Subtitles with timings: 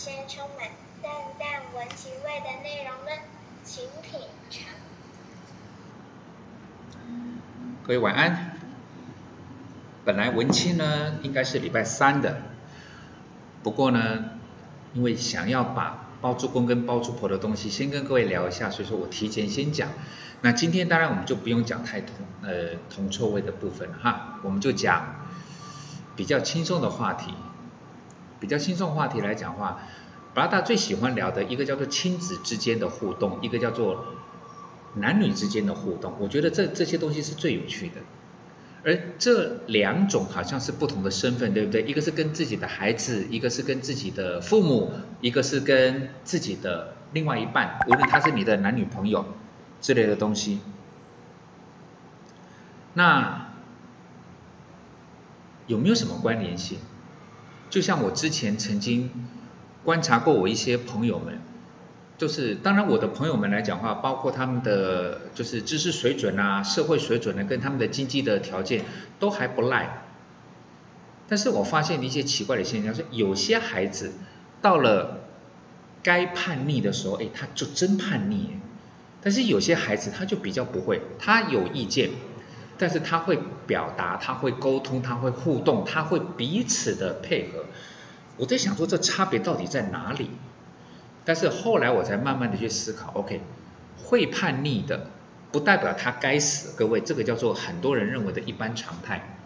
[0.00, 0.70] 先充满
[1.02, 3.10] 淡淡文情味的内容呢，
[3.62, 4.62] 请品尝。
[7.86, 8.56] 各位晚安。
[10.06, 12.40] 本来文青呢应该是礼拜三的，
[13.62, 14.30] 不过呢，
[14.94, 19.90] 因为想要把包租公跟包租婆的东西先跟各位聊一下，所以说我提前先讲。
[20.40, 25.26] 那今天当然我们就不用讲太同呃铜臭味的部分了哈，我们就讲
[26.16, 27.34] 比较轻松的话题。
[28.40, 29.80] 比较轻松话题来讲话。
[30.34, 34.04] 巴拉达最喜欢聊的一个叫做亲子之间的互动，一个叫做
[34.94, 36.14] 男女之间的互动。
[36.20, 37.96] 我觉得这这些东西是最有趣的。
[38.82, 41.82] 而这两种好像是不同的身份，对不对？
[41.82, 49.26] 一个是跟自己的孩子，一个是跟自己的父母，一个是跟自己的另外一半，无论他是你的男女朋友
[49.82, 50.60] 之类的东西。
[52.94, 53.52] 那
[55.66, 56.78] 有没有什么关联性？
[57.68, 59.10] 就像我之前曾经
[59.84, 61.40] 观察过我一些朋友们，
[62.18, 68.84] 就是当然我的朋友们来讲话，包括他们的就是知识水准啊、社会水准呢，跟他们的经济的条件
[69.18, 70.04] 都还不赖。
[71.28, 74.12] 但是我发现一些奇怪的现象，是有些孩子
[74.60, 75.20] 到了
[76.02, 78.58] 该叛逆的时候，哎，他就真叛逆；
[79.22, 82.10] 但是有些孩子他就比较不会，他有意见。
[82.76, 87.66] 但是他会表达，他会沟通，他会互动，他会彼此的配合。
[88.40, 90.30] 我在想说，这差别到底在哪里？
[91.26, 93.42] 但是后来我才慢慢的去思考，OK，
[94.02, 95.10] 会叛逆的
[95.52, 99.36] 不代表他该死，各位，这个叫做很多人认为的一般常态。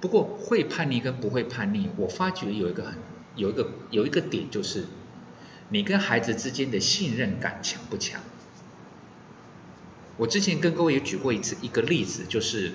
[0.00, 2.94] 不过会叛逆跟不会叛逆，我发觉有一个很
[3.36, 4.86] 有一个有一个点就是，
[5.68, 8.20] 你跟孩子之间的信任感强不强？
[10.16, 12.72] 我之前跟各位也举过一次一个例子，就是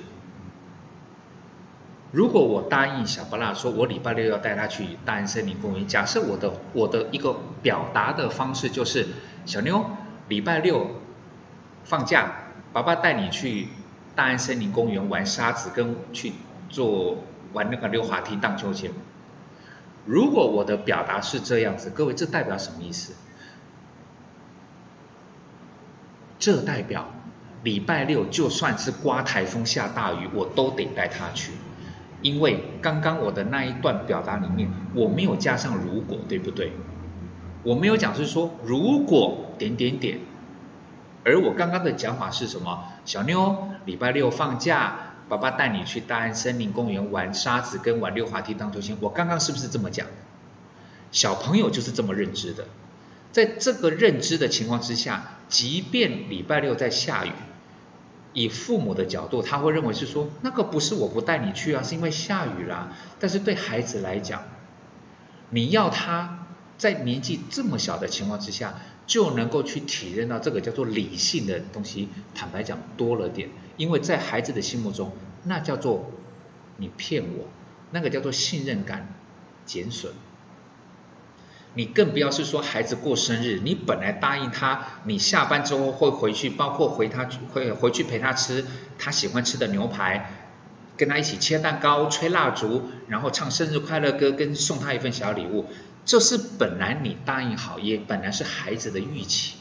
[2.12, 9.08] 如果我答应小巴拉说，我礼拜六要带他去大安森林公园，假设我的我的一个表达的方式就是，
[9.46, 9.86] 小妞
[10.28, 10.88] 礼拜六
[11.86, 12.34] 放假，
[12.74, 13.70] 爸爸带你去
[14.14, 16.34] 大安森林公园玩沙子，跟去
[16.70, 17.18] 做
[17.54, 18.92] 玩那个溜滑梯、荡秋千。
[20.06, 23.14] 如果我的表达是这样子，各位这代表什么意思？
[26.38, 27.06] 这代表。
[27.64, 31.52] 礼拜六就算是刮台风下大雨，我都得带他去，
[32.22, 36.72] 因为刚刚我的那一段表达里面，我没有加上如果，对不对？
[37.64, 40.20] 我没有讲是说如果点点点，
[41.24, 42.86] 而我刚刚的讲法是什么？
[43.06, 48.98] 小妞，礼拜六放假，爸爸带你去大安森林公园玩沙子跟玩溜滑梯荡秋千。
[49.00, 50.08] 我刚刚是不是这么讲？
[51.12, 52.66] 小朋友就是这么认知的，
[53.32, 57.32] 在这个认知的情况之下，即便礼拜六在下雨。
[58.34, 62.94] 以父母的角度，他会认为是说，那个不是我不带你去啊，是因为下雨啦。
[63.20, 64.44] 但是对孩子来讲，
[65.50, 66.48] 你要他
[66.78, 68.76] 在年纪这么小的情况之下，
[69.06, 75.12] 就能够去体验到这个叫做理性的东西，坦白讲多了点，因为在孩子的心目中，
[75.44, 76.12] 那叫做
[76.78, 77.48] 你骗我，
[77.92, 79.14] 那个叫做信任感
[79.66, 80.14] 减损。
[81.74, 88.66] 你更不要是说孩子过生日，你本来答应他，你下班之后会回去，包括回他会回去陪他吃
[89.00, 90.30] 他喜欢吃的牛排，
[90.98, 95.68] 跟他一起切蛋糕、吹蜡烛，然后唱生日快乐歌，跟送他一份小礼物，
[96.04, 99.56] 这是本来你答应好，也本来是孩子的预期。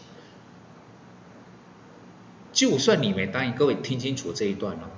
[2.52, 4.90] 就算你没答应，各位听清楚这一段了，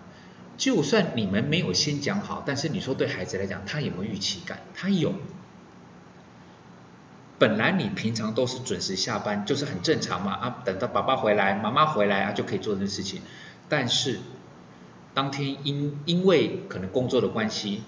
[0.56, 4.61] 就算你们没有先讲好，但是你说对孩子来讲，他有没有预期感？
[4.75, 5.12] 他有。
[7.42, 13.20] 本来你平常都是准时下班，就是很正常嘛啊，等到爸爸回来、妈妈回来啊，就可以做这件事情。
[13.69, 14.20] 但是
[15.12, 17.83] 当天因因为可能工作的关系，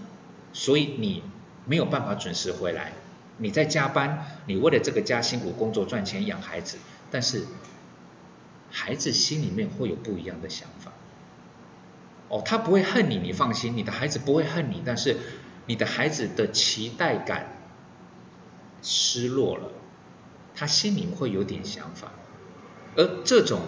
[0.52, 1.22] 所以你
[1.66, 2.94] 没有办法准时回来，
[3.38, 6.78] 你在加班，你为了这个家辛苦工作赚钱养孩子，
[7.12, 7.44] 但是
[8.72, 10.90] 孩子心里面会有不一样的想法。
[12.28, 15.16] 哦，他不会恨你，你放心，你的孩子不会恨你，但是
[15.66, 17.46] 你的孩子的期待感。
[18.86, 19.70] 失落了，
[20.54, 22.12] 他心里会有点想法，
[22.94, 23.60] 而这种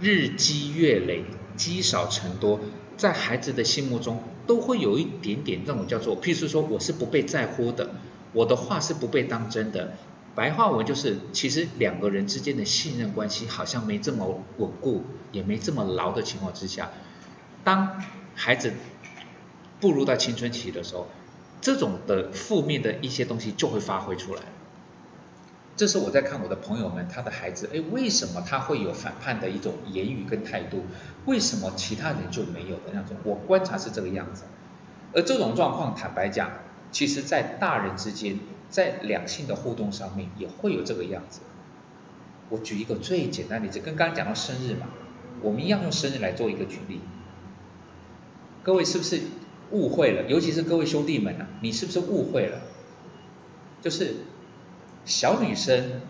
[0.00, 1.24] 日积月累、
[1.56, 2.60] 积少成多，
[2.96, 7.90] 在孩子的心目中都会有一点点这种叫做，譬如说我是不被在乎的，
[8.32, 9.94] 我的话是不被当真的。
[10.36, 15.02] 白话文就是，其实两个人之间的信任关系好像没这么稳固，
[15.32, 16.92] 也没这么牢的情况之下，
[17.64, 18.00] 当
[18.36, 18.72] 孩子
[19.80, 21.08] 步入到青春期的时候。
[21.60, 24.42] 这种的负面的一些东西就会发挥出来。
[25.76, 30.84] 这是我在看我的朋友们，他的孩子，哎，为什么他会有反叛的一种言语跟态度？
[31.24, 33.16] 为什么其他人就没有的那种？
[33.24, 34.44] 我观察是这个样子。
[35.14, 36.50] 而这种状况，坦白讲，
[36.92, 41.40] 其实在大人之间，在两性的互动上面也会有这个样子。
[42.50, 44.88] 我举一个最简单的例子，跟刚刚讲到生日嘛，
[45.40, 47.00] 我们一样用生日来做一个举例。
[48.62, 49.22] 各位是不是
[49.70, 50.28] 误会了？
[50.28, 52.60] 尤其是各位兄弟们啊，你是不是误会了？
[53.80, 54.16] 就是
[55.04, 56.02] 小女生、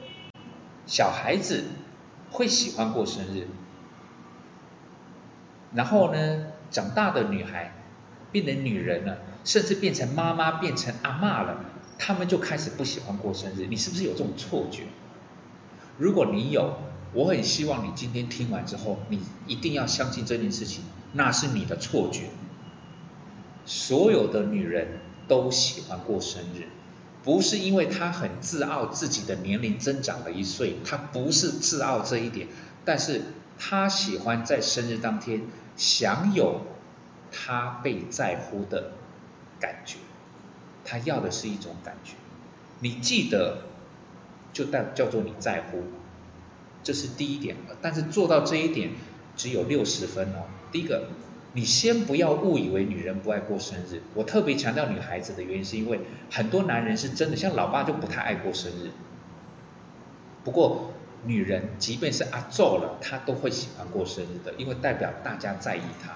[0.86, 1.64] 小孩子
[2.30, 3.46] 会喜欢过生日，
[5.74, 7.74] 然后呢，长大的女孩
[8.32, 11.64] 变成女人了，甚至变成妈妈、变成阿嬷了，
[11.98, 13.66] 他们就开始不喜欢过生日。
[13.68, 14.84] 你是不是有这种错觉？
[15.98, 16.76] 如果你有，
[17.12, 20.82] 我很希望你今天听完之后，你一定要相信这件事情，
[21.12, 22.30] 那是你的错觉。
[23.70, 26.66] 所有的女人都喜欢过生日。
[27.22, 32.48] 不是因为她很自傲自己的年龄增长了一岁，她不是自傲这一点，
[32.84, 33.22] 但是
[33.60, 35.42] 她喜欢在生日当天
[35.76, 36.62] 享有
[37.30, 38.90] 他被在乎的
[39.60, 39.98] 感觉，
[40.84, 42.14] 他要的是一种感觉。
[42.80, 43.62] 你记得
[44.52, 45.84] 就代叫做你在乎，
[46.82, 47.54] 这是第一点。
[47.80, 48.90] 但是做到这一点
[49.36, 50.48] 只有六十分哦。
[50.72, 51.04] 第一个。
[51.52, 54.02] 你先不要误以为女人不爱过生日。
[54.14, 56.00] 我特别强调女孩子的原因，是因为
[56.30, 58.90] 很多男人是真的，像老爸就不太爱过生日。
[60.44, 60.92] 不过
[61.26, 66.12] 女人即便是阿揍了，她都会喜欢过生日的，因为代表大家在意她。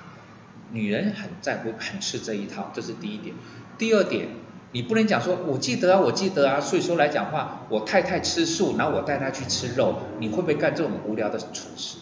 [0.71, 3.35] 女人很在乎、很吃这一套，这是第一点。
[3.77, 4.29] 第二点，
[4.73, 6.61] 你不能讲说我记得啊，我记得啊。
[6.61, 11.99] 所以说来讲话，我太太吃素，然后我带她去吃肉，你会不会干这种无聊的蠢事？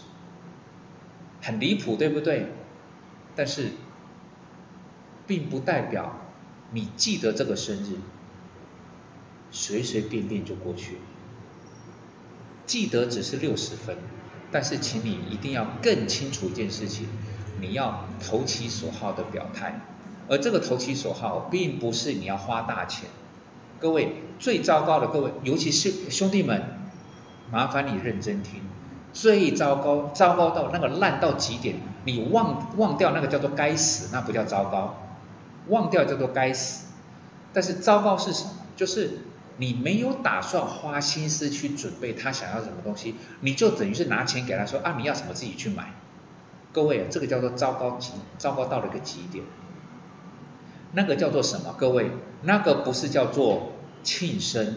[1.40, 2.46] 很离谱，对不对？
[3.34, 3.72] 但是，
[5.26, 6.16] 并不代表
[6.72, 7.96] 你记得这个生日，
[9.50, 10.98] 随随便便就过去。
[12.66, 13.96] 记得只是六十分，
[14.50, 17.06] 但是请你一定要更清楚一件事情，
[17.60, 19.80] 你要投其所好的表态，
[20.28, 23.08] 而这个投其所好，并不是你要花大钱。
[23.80, 26.62] 各位最糟糕的，各位尤其是兄弟们，
[27.50, 28.60] 麻烦你认真听。
[29.12, 34.96] 最糟糕，糟糕到那个烂到极点，你忘忘掉那个叫做该死，那不叫糟糕，
[35.68, 36.86] 忘掉叫做该死。
[37.52, 38.50] 但是糟糕是什么？
[38.76, 39.18] 就是
[39.58, 45.92] 你没有打算花心思去准备他想要什么东西，你就等于是拿钱给他说啊你要什么自己去买。
[46.72, 49.44] 各位，这个叫做糟糕极，糟糕到了一个极点。
[50.92, 51.74] 那个叫做什么？
[51.76, 52.10] 各位，
[52.42, 53.72] 那个不是叫做
[54.02, 54.76] 庆生，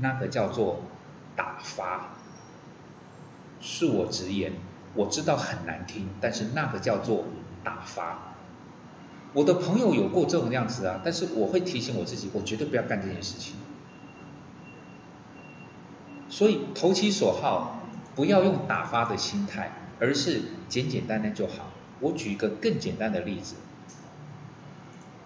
[0.00, 0.82] 那个叫做
[1.34, 2.15] 打发。
[3.62, 4.52] 恕我直言，
[4.94, 7.24] 我知道很难听，但是那个叫做
[7.64, 8.34] 打发。
[9.32, 13.54] 我的朋友有过这种样子啊，但是我会提醒我自己，我绝对不要干这件事情。
[16.28, 17.80] 所以投其所好，
[18.14, 21.70] 不要用打发的心态，而是简简单单就好。
[22.00, 23.54] 我举一个更简单的例子，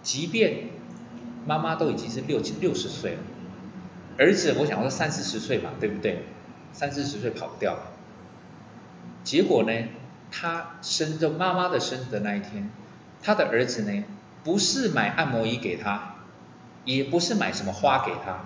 [0.01, 0.69] 即便
[1.45, 3.19] 妈妈都已经是六七六十岁了，
[4.17, 6.23] 儿子我想说三四十岁嘛，对不对？
[6.73, 7.77] 三四十岁跑不掉。
[9.23, 9.71] 结果呢，
[10.31, 12.69] 他生着妈妈的生的那一天，
[13.21, 14.03] 他的儿子呢，
[14.43, 16.15] 不是买按摩椅给他，
[16.85, 18.45] 也不是买什么花给他，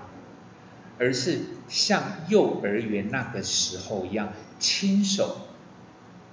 [0.99, 5.47] 而是像幼儿园那个时候一样，亲手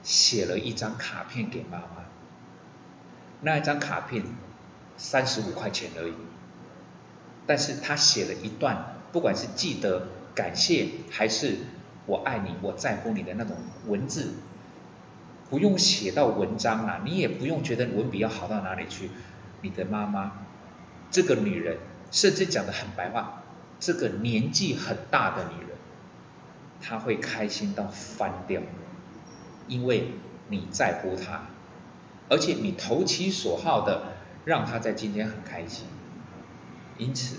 [0.03, 2.05] 写了一张卡片给妈妈。
[3.41, 4.25] 那一张卡片
[4.97, 6.15] 三十五块钱而已，
[7.47, 11.59] 但是他写了一段，不管是记得、感谢还是。
[12.07, 13.57] 我爱你，我在乎你的那种
[13.87, 14.35] 文字，
[15.51, 19.11] 不用写到文章啊，你也不用觉得文笔要好到哪里去。
[19.61, 20.33] 你的妈妈，
[21.11, 21.79] 这个女人，
[22.11, 23.45] 甚至讲的很白话，
[23.79, 25.77] 这个年纪很大的女人，
[26.81, 28.61] 她会开心到翻掉，
[29.69, 30.09] 因为
[30.49, 31.43] 你在乎她，
[32.29, 35.87] 而且你投其所好的让她在今天很开心，
[36.99, 37.37] 因此。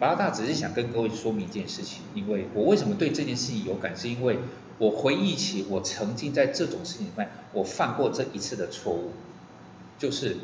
[0.00, 4.38] 八大只是想跟各位说明一件事情，因为我为什么对这件事情有感，是因为
[4.78, 9.12] 我回忆起我曾经在这种事情里面，我犯过这一次的错误，
[9.96, 10.36] 就是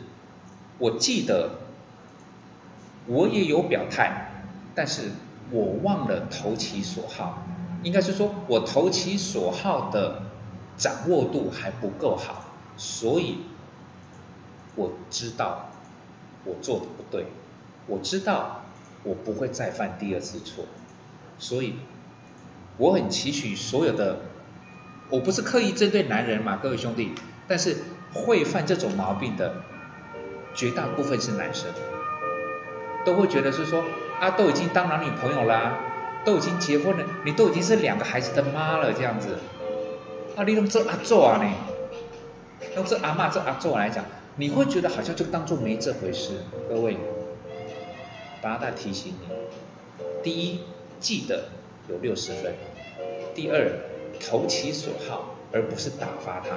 [0.79, 1.59] 我记得
[3.07, 5.11] 我也有表态，但是
[5.51, 7.43] 我忘了投其所好，
[7.83, 10.23] 应该是说我投其所好的
[10.77, 12.45] 掌握度还不够好，
[12.77, 13.39] 所以
[14.77, 15.71] 我知道
[16.45, 17.27] 我做的不对，
[17.89, 18.63] 我知道。
[19.03, 20.65] 我不会再犯第二次错，
[21.39, 21.75] 所以
[22.77, 24.19] 我很期许所有的，
[25.09, 27.13] 我不是刻意针对男人嘛，各位兄弟，
[27.49, 27.79] 但是
[28.13, 29.55] 会犯这种毛病的
[30.55, 31.71] 绝大部分是男生，
[33.05, 33.85] 都会觉得是说
[34.21, 35.79] 啊，都已经当男女朋友啦，
[36.25, 39.39] 都已经结婚了，你都已经是两个孩子的妈了这样子，
[40.37, 41.51] 啊，你用这阿做啊呢，
[42.77, 44.05] 用这阿妈这阿做来讲，
[44.37, 46.33] 你会觉得好像就当做没这回事，
[46.69, 46.99] 各位。
[48.43, 49.27] 八大提醒你：
[50.23, 50.61] 第一，
[50.99, 51.45] 记得
[51.89, 52.53] 有六十分；
[53.35, 53.71] 第二，
[54.19, 56.57] 投其所好，而不是打发他，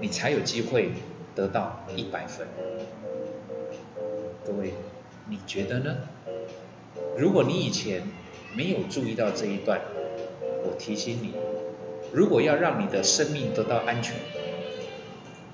[0.00, 0.90] 你才有机会
[1.34, 2.46] 得到一百分。
[4.44, 4.74] 各位，
[5.28, 5.96] 你觉得呢？
[7.16, 8.02] 如果你以前
[8.54, 9.80] 没有注意到这一段，
[10.64, 11.32] 我提醒你，
[12.12, 14.14] 如果要让你的生命得到安全，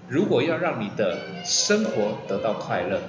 [0.08, 3.00] 如果要让你的生活得到快乐，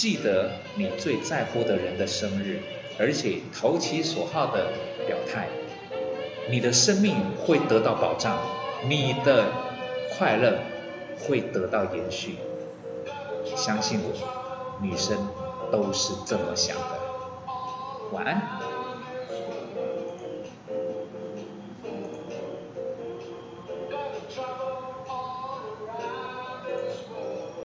[0.00, 2.60] 记得你最在乎的人的生日，
[2.98, 4.72] 而且投其所好的
[5.06, 5.46] 表态，
[6.48, 8.38] 你的生命会得到保障，
[8.88, 9.44] 你的
[10.16, 10.56] 快乐
[11.18, 12.36] 会得到延续。
[13.54, 15.28] 相信我，女生
[15.70, 16.98] 都是这么想的。
[18.12, 18.69] 晚安。